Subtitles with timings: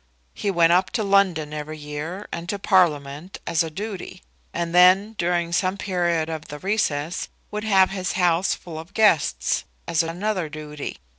[0.33, 5.13] He went up to London every year, and to Parliament, as a duty; and then,
[5.13, 10.49] during some period of the recess, would have his house full of guests, as another
[10.49, 10.97] duty.